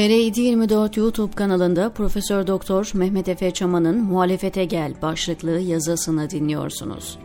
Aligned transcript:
TR724 0.00 0.98
YouTube 1.00 1.32
kanalında 1.32 1.92
Profesör 1.92 2.46
Doktor 2.46 2.90
Mehmet 2.94 3.28
Efe 3.28 3.50
Çaman'ın 3.50 4.04
Muhalefete 4.04 4.64
Gel 4.64 4.94
başlıklı 5.02 5.50
yazısını 5.50 6.30
dinliyorsunuz. 6.30 7.18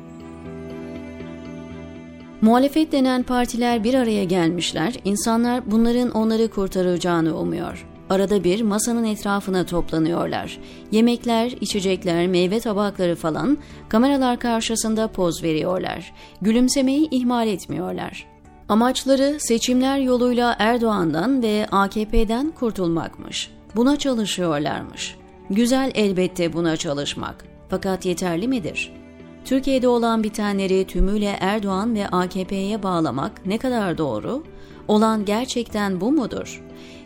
Muhalefet 2.42 2.92
denen 2.92 3.24
partiler 3.24 3.84
bir 3.84 3.94
araya 3.94 4.24
gelmişler, 4.24 4.94
insanlar 5.06 5.72
bunların 5.72 6.12
onları 6.12 6.50
kurtaracağını 6.50 7.38
umuyor. 7.38 7.88
Arada 8.10 8.44
bir 8.44 8.62
masanın 8.62 9.04
etrafına 9.04 9.66
toplanıyorlar. 9.66 10.60
Yemekler, 10.92 11.52
içecekler, 11.62 12.28
meyve 12.28 12.60
tabakları 12.60 13.16
falan 13.16 13.58
kameralar 13.90 14.40
karşısında 14.40 15.08
poz 15.08 15.44
veriyorlar. 15.44 16.14
Gülümsemeyi 16.42 17.10
ihmal 17.12 17.48
etmiyorlar. 17.48 18.35
Amaçları 18.70 19.40
seçimler 19.40 20.00
yoluyla 20.00 20.56
Erdoğan'dan 20.60 21.44
ve 21.44 21.68
AKP'den 21.72 22.52
kurtulmakmış. 22.52 23.52
Buna 23.76 23.98
çalışıyorlarmış. 23.98 25.16
Güzel 25.50 25.92
elbette 25.96 26.54
buna 26.54 26.78
çalışmak. 26.78 27.46
Fakat 27.70 28.06
yeterli 28.06 28.48
midir? 28.48 28.94
Türkiye'de 29.46 29.88
olan 29.88 30.24
bitenleri 30.24 30.88
tümüyle 30.88 31.38
Erdoğan 31.40 31.96
ve 31.96 32.08
AKP'ye 32.08 32.84
bağlamak 32.84 33.46
ne 33.46 33.58
kadar 33.58 33.98
doğru? 33.98 34.44
Olan 34.88 35.26
gerçekten 35.26 36.02
bu 36.02 36.12
mudur? 36.12 36.64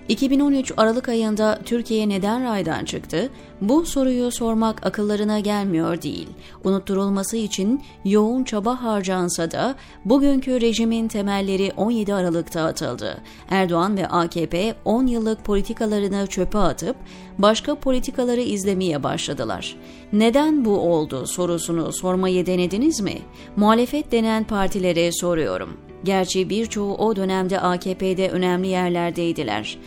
2013 0.10 0.72
Aralık 0.78 1.10
ayında 1.10 1.60
Türkiye 1.66 2.10
neden 2.10 2.44
raydan 2.44 2.86
çıktı? 2.86 3.30
Bu 3.62 3.86
soruyu 3.86 4.32
sormak 4.32 4.86
akıllarına 4.86 5.40
gelmiyor 5.40 6.02
değil. 6.02 6.28
Unutturulması 6.64 7.38
için 7.38 7.84
yoğun 8.06 8.44
çaba 8.44 8.84
harcansa 8.84 9.52
da 9.52 9.76
bugünkü 10.06 10.62
rejimin 10.62 11.08
temelleri 11.08 11.72
17 11.78 12.14
Aralık'ta 12.14 12.64
atıldı. 12.64 13.18
Erdoğan 13.50 13.98
ve 13.98 14.08
AKP 14.08 14.76
10 14.86 15.08
yıllık 15.08 15.46
politikalarını 15.46 16.28
çöpe 16.28 16.58
atıp 16.58 16.96
başka 17.38 17.76
politikaları 17.76 18.42
izlemeye 18.42 19.04
başladılar. 19.04 19.76
Neden 20.14 20.66
bu 20.66 20.80
oldu 20.80 21.28
sorusunu 21.28 21.94
sormayı 21.94 22.46
denediniz 22.46 23.02
mi? 23.02 23.18
Muhalefet 23.56 24.12
denen 24.12 24.44
partilere 24.44 25.12
soruyorum. 25.12 25.89
Gerçi 26.04 26.50
birçoğu 26.50 26.96
o 26.96 27.16
dönemde 27.16 27.60
AKP'de 27.60 28.30
önemli 28.30 28.68
yerlerdeydiler. 28.68 29.78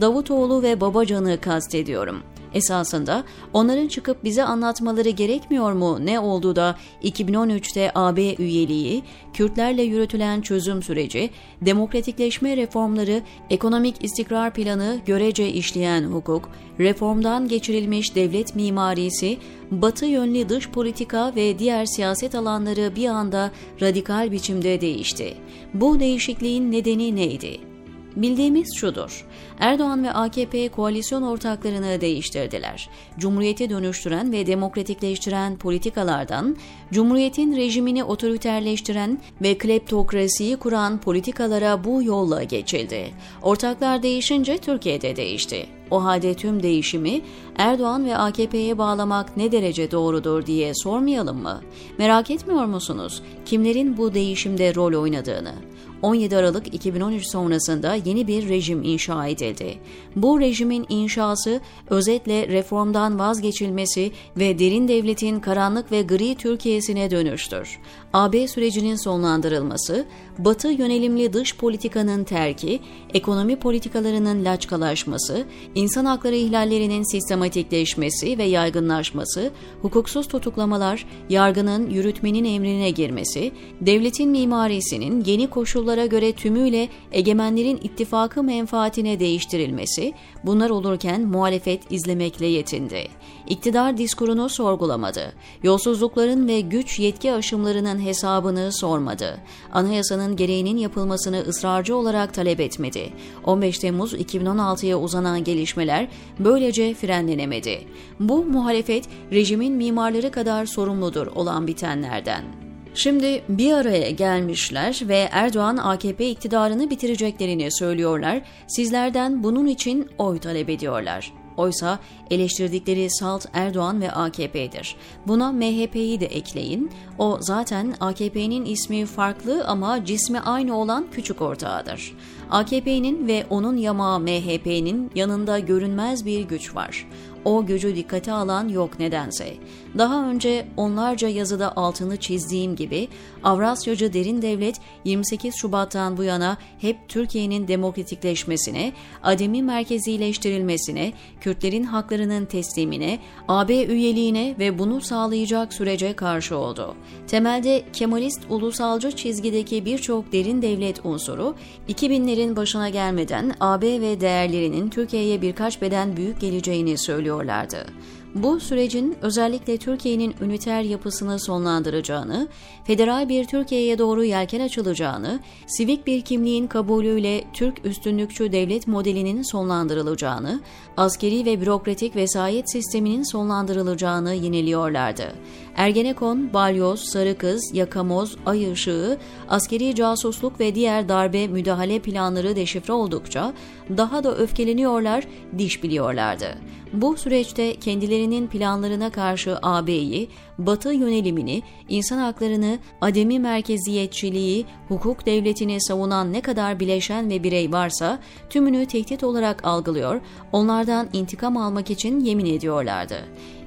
Davutoğlu 0.00 0.62
ve 0.62 0.80
Babacan'ı 0.80 1.40
kastediyorum. 1.40 2.22
Esasında 2.54 3.24
onların 3.52 3.88
çıkıp 3.88 4.24
bize 4.24 4.44
anlatmaları 4.44 5.08
gerekmiyor 5.08 5.72
mu 5.72 6.06
ne 6.06 6.20
oldu 6.20 6.56
da 6.56 6.76
2013'te 7.02 7.92
AB 7.94 8.34
üyeliği, 8.38 9.02
Kürtlerle 9.32 9.82
yürütülen 9.82 10.40
çözüm 10.40 10.82
süreci, 10.82 11.30
demokratikleşme 11.60 12.56
reformları, 12.56 13.22
ekonomik 13.50 14.04
istikrar 14.04 14.54
planı, 14.54 15.00
görece 15.06 15.48
işleyen 15.48 16.04
hukuk, 16.04 16.48
reformdan 16.78 17.48
geçirilmiş 17.48 18.14
devlet 18.14 18.56
mimarisi, 18.56 19.38
batı 19.70 20.06
yönlü 20.06 20.48
dış 20.48 20.68
politika 20.68 21.32
ve 21.36 21.58
diğer 21.58 21.84
siyaset 21.84 22.34
alanları 22.34 22.96
bir 22.96 23.08
anda 23.08 23.50
radikal 23.80 24.32
biçimde 24.32 24.80
değişti. 24.80 25.34
Bu 25.74 26.00
değişikliğin 26.00 26.72
nedeni 26.72 27.16
neydi? 27.16 27.71
Bildiğimiz 28.16 28.76
şudur. 28.76 29.26
Erdoğan 29.58 30.04
ve 30.04 30.12
AKP 30.12 30.68
koalisyon 30.68 31.22
ortaklarını 31.22 32.00
değiştirdiler. 32.00 32.88
Cumhuriyeti 33.18 33.70
dönüştüren 33.70 34.32
ve 34.32 34.46
demokratikleştiren 34.46 35.56
politikalardan, 35.56 36.56
Cumhuriyetin 36.92 37.56
rejimini 37.56 38.04
otoriterleştiren 38.04 39.18
ve 39.42 39.58
kleptokrasiyi 39.58 40.56
kuran 40.56 41.00
politikalara 41.00 41.84
bu 41.84 42.02
yolla 42.02 42.42
geçildi. 42.42 43.10
Ortaklar 43.42 44.02
değişince 44.02 44.58
Türkiye'de 44.58 45.16
değişti. 45.16 45.66
O 45.90 46.04
halde 46.04 46.34
tüm 46.34 46.62
değişimi 46.62 47.20
Erdoğan 47.56 48.06
ve 48.06 48.16
AKP'ye 48.16 48.78
bağlamak 48.78 49.36
ne 49.36 49.52
derece 49.52 49.90
doğrudur 49.90 50.46
diye 50.46 50.72
sormayalım 50.74 51.42
mı? 51.42 51.62
Merak 51.98 52.30
etmiyor 52.30 52.64
musunuz 52.64 53.22
kimlerin 53.46 53.96
bu 53.96 54.14
değişimde 54.14 54.74
rol 54.74 55.02
oynadığını? 55.02 55.54
17 56.02 56.36
Aralık 56.36 56.74
2013 56.74 57.26
sonrasında 57.26 57.94
yeni 57.94 58.26
bir 58.26 58.48
rejim 58.48 58.82
inşa 58.82 59.26
edildi. 59.26 59.78
Bu 60.16 60.40
rejimin 60.40 60.86
inşası 60.88 61.60
özetle 61.90 62.48
reformdan 62.48 63.18
vazgeçilmesi 63.18 64.12
ve 64.36 64.58
derin 64.58 64.88
devletin 64.88 65.40
karanlık 65.40 65.92
ve 65.92 66.02
gri 66.02 66.34
Türkiye'sine 66.34 67.10
dönüştür. 67.10 67.78
AB 68.12 68.48
sürecinin 68.48 68.96
sonlandırılması, 68.96 70.06
Batı 70.38 70.68
yönelimli 70.68 71.32
dış 71.32 71.56
politikanın 71.56 72.24
terki, 72.24 72.80
ekonomi 73.14 73.56
politikalarının 73.56 74.44
laçkalaşması, 74.44 75.44
insan 75.74 76.04
hakları 76.04 76.34
ihlallerinin 76.34 77.12
sistematikleşmesi 77.12 78.38
ve 78.38 78.44
yaygınlaşması, 78.44 79.50
hukuksuz 79.82 80.28
tutuklamalar, 80.28 81.06
yargının 81.28 81.90
yürütmenin 81.90 82.44
emrine 82.44 82.90
girmesi, 82.90 83.52
devletin 83.80 84.30
mimarisinin 84.30 85.24
yeni 85.24 85.50
koşullara 85.92 86.06
göre 86.06 86.32
tümüyle 86.32 86.88
egemenlerin 87.12 87.76
ittifakı 87.76 88.42
menfaatine 88.42 89.20
değiştirilmesi, 89.20 90.12
bunlar 90.44 90.70
olurken 90.70 91.22
muhalefet 91.22 91.92
izlemekle 91.92 92.46
yetindi. 92.46 93.08
İktidar 93.48 93.96
diskurunu 93.96 94.48
sorgulamadı. 94.48 95.32
Yolsuzlukların 95.62 96.48
ve 96.48 96.60
güç 96.60 96.98
yetki 96.98 97.32
aşımlarının 97.32 98.00
hesabını 98.00 98.72
sormadı. 98.72 99.38
Anayasanın 99.72 100.36
gereğinin 100.36 100.76
yapılmasını 100.76 101.40
ısrarcı 101.40 101.96
olarak 101.96 102.34
talep 102.34 102.60
etmedi. 102.60 103.12
15 103.44 103.78
Temmuz 103.78 104.14
2016'ya 104.14 104.98
uzanan 104.98 105.44
gelişmeler 105.44 106.08
böylece 106.38 106.94
frenlenemedi. 106.94 107.84
Bu 108.20 108.44
muhalefet 108.44 109.04
rejimin 109.32 109.72
mimarları 109.72 110.30
kadar 110.30 110.66
sorumludur 110.66 111.26
olan 111.26 111.66
bitenlerden. 111.66 112.61
Şimdi 112.94 113.42
bir 113.48 113.72
araya 113.72 114.10
gelmişler 114.10 115.00
ve 115.02 115.28
Erdoğan 115.32 115.76
AKP 115.76 116.30
iktidarını 116.30 116.90
bitireceklerini 116.90 117.72
söylüyorlar. 117.72 118.42
Sizlerden 118.66 119.42
bunun 119.42 119.66
için 119.66 120.08
oy 120.18 120.38
talep 120.38 120.70
ediyorlar. 120.70 121.32
Oysa 121.56 121.98
eleştirdikleri 122.30 123.10
salt 123.10 123.46
Erdoğan 123.52 124.00
ve 124.00 124.12
AKP'dir. 124.12 124.96
Buna 125.26 125.52
MHP'yi 125.52 126.20
de 126.20 126.26
ekleyin. 126.26 126.90
O 127.18 127.38
zaten 127.40 127.94
AKP'nin 128.00 128.64
ismi 128.64 129.06
farklı 129.06 129.64
ama 129.64 130.04
cismi 130.04 130.40
aynı 130.40 130.76
olan 130.76 131.06
küçük 131.12 131.42
ortağıdır. 131.42 132.14
AKP'nin 132.50 133.26
ve 133.26 133.46
onun 133.50 133.76
yamağı 133.76 134.20
MHP'nin 134.20 135.10
yanında 135.14 135.58
görünmez 135.58 136.26
bir 136.26 136.40
güç 136.40 136.74
var. 136.74 137.06
O 137.44 137.66
gücü 137.66 137.96
dikkate 137.96 138.32
alan 138.32 138.68
yok 138.68 138.98
nedense. 138.98 139.54
Daha 139.98 140.28
önce 140.28 140.66
onlarca 140.76 141.28
yazıda 141.28 141.76
altını 141.76 142.16
çizdiğim 142.16 142.76
gibi 142.76 143.08
Avrasyacı 143.44 144.12
derin 144.12 144.42
devlet 144.42 144.76
28 145.04 145.54
Şubat'tan 145.56 146.16
bu 146.16 146.24
yana 146.24 146.56
hep 146.78 146.96
Türkiye'nin 147.08 147.68
demokratikleşmesine, 147.68 148.92
ademi 149.22 149.62
merkezileştirilmesine, 149.62 151.12
Kürtlerin 151.40 151.84
haklarının 151.84 152.44
teslimine, 152.44 153.18
AB 153.48 153.84
üyeliğine 153.84 154.54
ve 154.58 154.78
bunu 154.78 155.00
sağlayacak 155.00 155.72
sürece 155.72 156.12
karşı 156.12 156.56
oldu. 156.56 156.94
Temelde 157.26 157.82
Kemalist 157.92 158.40
ulusalcı 158.50 159.10
çizgideki 159.10 159.84
birçok 159.84 160.32
derin 160.32 160.62
devlet 160.62 161.06
unsuru 161.06 161.54
2000'lerin 161.88 162.56
başına 162.56 162.88
gelmeden 162.88 163.54
AB 163.60 164.00
ve 164.00 164.20
değerlerinin 164.20 164.90
Türkiye'ye 164.90 165.42
birkaç 165.42 165.82
beden 165.82 166.16
büyük 166.16 166.40
geleceğini 166.40 166.98
söylüyorlardı. 167.32 167.86
Bu 168.34 168.60
sürecin 168.60 169.16
özellikle 169.22 169.76
Türkiye'nin 169.76 170.34
üniter 170.40 170.82
yapısını 170.82 171.38
sonlandıracağını, 171.38 172.48
federal 172.84 173.28
bir 173.28 173.44
Türkiye'ye 173.44 173.98
doğru 173.98 174.24
yelken 174.24 174.60
açılacağını, 174.60 175.40
sivik 175.66 176.06
bir 176.06 176.20
kimliğin 176.20 176.66
kabulüyle 176.66 177.44
Türk 177.52 177.86
üstünlükçü 177.86 178.52
devlet 178.52 178.86
modelinin 178.86 179.42
sonlandırılacağını, 179.42 180.60
askeri 180.96 181.44
ve 181.44 181.60
bürokratik 181.60 182.16
vesayet 182.16 182.70
sisteminin 182.70 183.22
sonlandırılacağını 183.22 184.34
yineliyorlardı. 184.34 185.32
Ergenekon, 185.76 186.52
balyoz, 186.52 187.00
sarı 187.00 187.38
kız, 187.38 187.70
yakamoz, 187.74 188.36
ay 188.46 188.72
ışığı, 188.72 189.18
askeri 189.48 189.94
casusluk 189.94 190.60
ve 190.60 190.74
diğer 190.74 191.08
darbe 191.08 191.48
müdahale 191.48 191.98
planları 191.98 192.56
deşifre 192.56 192.92
oldukça 192.92 193.52
daha 193.96 194.24
da 194.24 194.36
öfkeleniyorlar, 194.36 195.24
diş 195.58 195.82
biliyorlardı. 195.82 196.58
Bu 196.92 197.16
süreçte 197.16 197.74
kendilerinin 198.22 198.46
planlarına 198.46 199.10
karşı 199.10 199.58
AB'yi, 199.62 200.28
Batı 200.58 200.92
yönelimini, 200.92 201.62
insan 201.88 202.18
haklarını, 202.18 202.78
ademi 203.00 203.38
merkeziyetçiliği, 203.38 204.66
hukuk 204.88 205.26
devletini 205.26 205.80
savunan 205.80 206.32
ne 206.32 206.40
kadar 206.40 206.80
bileşen 206.80 207.30
ve 207.30 207.42
birey 207.42 207.72
varsa 207.72 208.18
tümünü 208.50 208.86
tehdit 208.86 209.24
olarak 209.24 209.64
algılıyor, 209.64 210.20
onlardan 210.52 211.08
intikam 211.12 211.56
almak 211.56 211.90
için 211.90 212.20
yemin 212.20 212.46
ediyorlardı. 212.46 213.16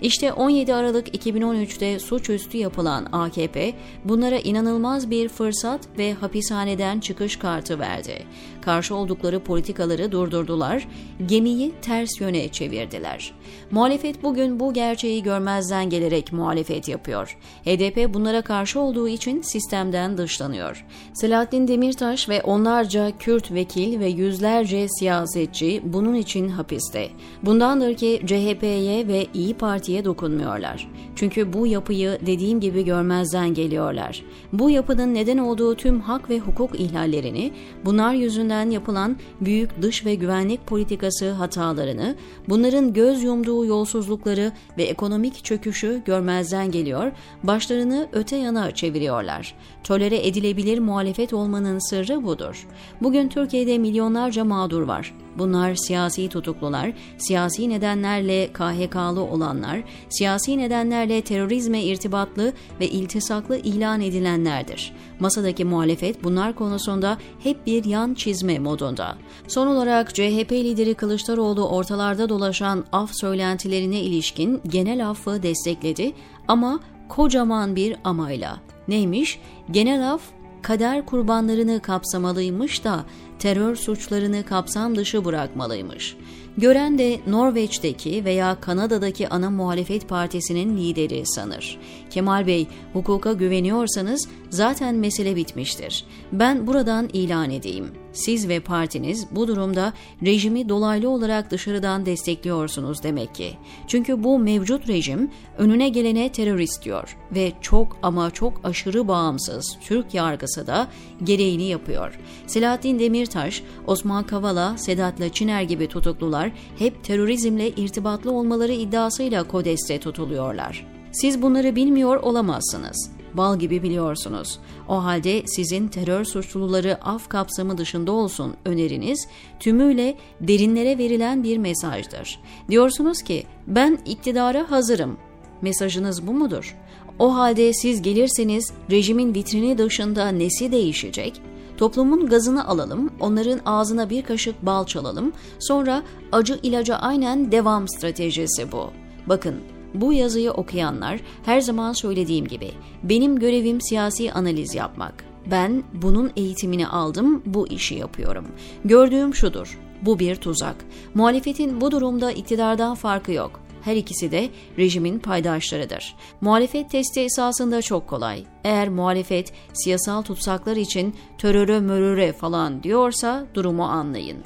İşte 0.01 0.33
17 0.33 0.73
Aralık 0.73 1.25
2013'te 1.25 1.99
suçüstü 1.99 2.57
yapılan 2.57 3.07
AKP 3.11 3.73
bunlara 4.05 4.37
inanılmaz 4.37 5.09
bir 5.09 5.29
fırsat 5.29 5.81
ve 5.97 6.13
hapishaneden 6.13 6.99
çıkış 6.99 7.35
kartı 7.35 7.79
verdi. 7.79 8.25
Karşı 8.61 8.95
oldukları 8.95 9.39
politikaları 9.39 10.11
durdurdular, 10.11 10.87
gemiyi 11.25 11.73
ters 11.81 12.21
yöne 12.21 12.49
çevirdiler. 12.49 13.33
Muhalefet 13.71 14.23
bugün 14.23 14.44
bu 14.59 14.73
gerçeği 14.73 15.23
görmezden 15.23 15.89
gelerek 15.89 16.33
muhalefet 16.33 16.87
yapıyor. 16.87 17.37
HDP 17.65 18.13
bunlara 18.13 18.41
karşı 18.41 18.79
olduğu 18.79 19.07
için 19.07 19.41
sistemden 19.41 20.17
dışlanıyor. 20.17 20.85
Selahattin 21.13 21.67
Demirtaş 21.67 22.29
ve 22.29 22.41
onlarca 22.41 23.11
Kürt 23.19 23.51
vekil 23.51 23.99
ve 23.99 24.07
yüzlerce 24.07 24.87
siyasetçi 24.99 25.81
bunun 25.83 26.15
için 26.15 26.49
hapiste. 26.49 27.09
Bundandır 27.43 27.95
ki 27.95 28.21
CHP'ye 28.25 29.07
ve 29.07 29.27
İyi 29.33 29.53
Parti'ye 29.53 30.05
dokunmuyorlar. 30.05 30.87
Çünkü 31.15 31.53
bu 31.53 31.67
yapıyı 31.67 32.19
dediğim 32.25 32.59
gibi 32.59 32.85
görmezden 32.85 33.53
geliyorlar. 33.53 34.23
Bu 34.53 34.69
yapının 34.69 35.13
neden 35.13 35.37
olduğu 35.37 35.75
tüm 35.75 35.99
hak 35.99 36.29
ve 36.29 36.39
hukuk 36.39 36.79
ihlallerini, 36.79 37.51
bunlar 37.85 38.13
yüzünden 38.13 38.69
yapılan 38.69 39.17
büyük 39.41 39.81
dış 39.81 40.05
ve 40.05 40.15
güvenlik 40.15 40.67
politikası 40.67 41.31
hatalarını, 41.31 42.15
bunların 42.49 42.93
göz 42.93 43.23
yumduğu 43.23 43.65
yolsuzlukları 43.65 44.34
ve 44.77 44.83
ekonomik 44.83 45.43
çöküşü 45.43 46.01
görmezden 46.05 46.71
geliyor, 46.71 47.11
başlarını 47.43 48.07
öte 48.11 48.35
yana 48.35 48.71
çeviriyorlar. 48.71 49.55
Tolere 49.83 50.27
edilebilir 50.27 50.79
muhalefet 50.79 51.33
olmanın 51.33 51.79
sırrı 51.89 52.23
budur. 52.23 52.67
Bugün 53.01 53.29
Türkiye'de 53.29 53.77
milyonlarca 53.77 54.45
mağdur 54.45 54.81
var. 54.81 55.13
Bunlar 55.37 55.75
siyasi 55.75 56.29
tutuklular, 56.29 56.93
siyasi 57.17 57.69
nedenlerle 57.69 58.53
KHK'lı 58.53 59.21
olanlar, 59.21 59.83
siyasi 60.09 60.57
nedenlerle 60.57 61.21
terörizme 61.21 61.83
irtibatlı 61.83 62.53
ve 62.79 62.87
iltisaklı 62.87 63.57
ilan 63.57 64.01
edilenlerdir. 64.01 64.93
Masadaki 65.19 65.65
muhalefet 65.65 66.23
bunlar 66.23 66.55
konusunda 66.55 67.17
hep 67.43 67.67
bir 67.67 67.85
yan 67.85 68.13
çizme 68.13 68.59
modunda. 68.59 69.17
Son 69.47 69.67
olarak 69.67 70.15
CHP 70.15 70.51
lideri 70.51 70.93
Kılıçdaroğlu 70.93 71.67
ortalarda 71.69 72.29
dolaşan 72.29 72.85
af 72.91 73.11
söylentilerine 73.13 73.99
ilişkin 73.99 74.61
genel 74.67 75.09
affı 75.09 75.43
destekledi 75.43 76.13
ama 76.47 76.79
kocaman 77.09 77.75
bir 77.75 77.95
amayla. 78.03 78.59
Neymiş? 78.87 79.39
Genel 79.71 80.13
af 80.13 80.21
kader 80.65 81.05
kurbanlarını 81.05 81.81
kapsamalıymış 81.81 82.83
da 82.83 83.05
terör 83.39 83.75
suçlarını 83.75 84.45
kapsam 84.45 84.95
dışı 84.95 85.25
bırakmalıymış. 85.25 86.17
Gören 86.57 86.97
de 86.97 87.19
Norveç'teki 87.27 88.25
veya 88.25 88.57
Kanada'daki 88.61 89.29
ana 89.29 89.49
muhalefet 89.49 90.09
partisinin 90.09 90.77
lideri 90.77 91.23
sanır. 91.25 91.79
Kemal 92.09 92.47
Bey, 92.47 92.67
hukuka 92.93 93.33
güveniyorsanız 93.33 94.27
zaten 94.49 94.95
mesele 94.95 95.35
bitmiştir. 95.35 96.05
Ben 96.31 96.67
buradan 96.67 97.09
ilan 97.13 97.49
edeyim. 97.49 98.04
Siz 98.15 98.49
ve 98.49 98.59
partiniz 98.59 99.27
bu 99.31 99.47
durumda 99.47 99.93
rejimi 100.25 100.69
dolaylı 100.69 101.09
olarak 101.09 101.51
dışarıdan 101.51 102.05
destekliyorsunuz 102.05 103.03
demek 103.03 103.35
ki. 103.35 103.53
Çünkü 103.87 104.23
bu 104.23 104.39
mevcut 104.39 104.87
rejim 104.87 105.31
önüne 105.57 105.89
gelene 105.89 106.31
terörist 106.31 106.85
diyor 106.85 107.17
ve 107.35 107.51
çok 107.61 107.97
ama 108.03 108.31
çok 108.31 108.61
aşırı 108.63 109.07
bağımsız 109.07 109.77
Türk 109.81 110.13
yargısı 110.13 110.67
da 110.67 110.87
gereğini 111.23 111.63
yapıyor. 111.63 112.19
Selahattin 112.47 112.99
Demirtaş, 112.99 113.63
Osman 113.87 114.23
Kavala, 114.23 114.77
Sedat 114.77 115.21
Laçiner 115.21 115.61
gibi 115.61 115.87
tutuklular 115.87 116.51
hep 116.77 117.03
terörizmle 117.03 117.69
irtibatlı 117.69 118.31
olmaları 118.31 118.73
iddiasıyla 118.73 119.43
Kodes'te 119.43 119.99
tutuluyorlar. 119.99 120.87
Siz 121.11 121.41
bunları 121.41 121.75
bilmiyor 121.75 122.17
olamazsınız. 122.17 123.11
Bal 123.37 123.59
gibi 123.59 123.83
biliyorsunuz. 123.83 124.59
O 124.87 125.03
halde 125.03 125.47
sizin 125.47 125.87
terör 125.87 126.25
suçluları 126.25 126.97
af 127.01 127.27
kapsamı 127.27 127.77
dışında 127.77 128.11
olsun 128.11 128.53
öneriniz 128.65 129.27
tümüyle 129.59 130.17
derinlere 130.41 130.97
verilen 130.97 131.43
bir 131.43 131.57
mesajdır. 131.57 132.39
Diyorsunuz 132.69 133.21
ki 133.21 133.43
ben 133.67 133.99
iktidara 134.05 134.71
hazırım. 134.71 135.17
Mesajınız 135.61 136.27
bu 136.27 136.33
mudur? 136.33 136.75
O 137.19 137.35
halde 137.35 137.73
siz 137.73 138.01
gelirseniz 138.01 138.73
rejimin 138.91 139.33
vitrini 139.33 139.77
dışında 139.77 140.29
nesi 140.29 140.71
değişecek? 140.71 141.41
Toplumun 141.77 142.25
gazını 142.25 142.67
alalım, 142.67 143.09
onların 143.19 143.59
ağzına 143.65 144.09
bir 144.09 144.21
kaşık 144.21 144.65
bal 144.65 144.85
çalalım, 144.85 145.33
sonra 145.59 146.03
acı 146.31 146.59
ilaca 146.63 146.95
aynen 146.95 147.51
devam 147.51 147.87
stratejisi 147.87 148.71
bu. 148.71 148.91
Bakın 149.27 149.55
bu 150.01 150.13
yazıyı 150.13 150.51
okuyanlar 150.51 151.19
her 151.45 151.61
zaman 151.61 151.93
söylediğim 151.93 152.47
gibi 152.47 152.71
benim 153.03 153.39
görevim 153.39 153.81
siyasi 153.81 154.33
analiz 154.33 154.75
yapmak. 154.75 155.25
Ben 155.51 155.83
bunun 155.93 156.31
eğitimini 156.35 156.87
aldım, 156.87 157.43
bu 157.45 157.67
işi 157.67 157.95
yapıyorum. 157.95 158.47
Gördüğüm 158.85 159.35
şudur. 159.35 159.79
Bu 160.01 160.19
bir 160.19 160.35
tuzak. 160.35 160.75
Muhalefetin 161.13 161.81
bu 161.81 161.91
durumda 161.91 162.31
iktidardan 162.31 162.95
farkı 162.95 163.31
yok. 163.31 163.59
Her 163.81 163.95
ikisi 163.95 164.31
de 164.31 164.49
rejimin 164.77 165.19
paydaşlarıdır. 165.19 166.15
Muhalefet 166.41 166.91
testi 166.91 167.21
esasında 167.21 167.81
çok 167.81 168.07
kolay. 168.07 168.43
Eğer 168.63 168.89
muhalefet 168.89 169.53
siyasal 169.73 170.21
tutsaklar 170.21 170.75
için 170.75 171.15
teröre 171.37 171.79
möröre 171.79 172.33
falan 172.33 172.83
diyorsa 172.83 173.45
durumu 173.53 173.83
anlayın. 173.83 174.37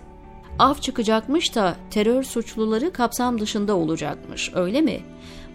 Af 0.59 0.81
çıkacakmış 0.81 1.55
da 1.55 1.75
terör 1.91 2.23
suçluları 2.23 2.93
kapsam 2.93 3.39
dışında 3.39 3.75
olacakmış, 3.75 4.51
öyle 4.55 4.81
mi? 4.81 4.99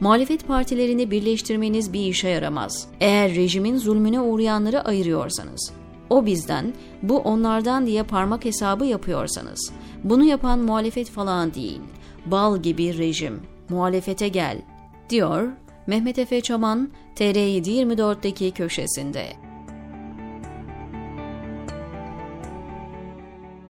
Muhalefet 0.01 0.47
partilerini 0.47 1.11
birleştirmeniz 1.11 1.93
bir 1.93 2.07
işe 2.07 2.29
yaramaz. 2.29 2.89
Eğer 3.01 3.35
rejimin 3.35 3.77
zulmüne 3.77 4.21
uğrayanları 4.21 4.81
ayırıyorsanız. 4.81 5.73
O 6.11 6.27
bizden, 6.27 6.75
bu 7.03 7.19
onlardan 7.19 7.87
diye 7.87 8.03
parmak 8.03 8.45
hesabı 8.45 8.87
yapıyorsanız. 8.87 9.73
Bunu 10.05 10.25
yapan 10.25 10.59
muhalefet 10.59 11.11
falan 11.11 11.55
değil. 11.55 11.81
Bal 12.27 12.63
gibi 12.63 12.99
rejim. 12.99 13.43
Muhalefete 13.69 14.29
gel, 14.29 14.63
diyor 15.11 15.49
Mehmet 15.87 16.19
Efe 16.19 16.41
Çaman 16.41 16.91
TR724'deki 17.17 18.51
köşesinde. 18.51 19.44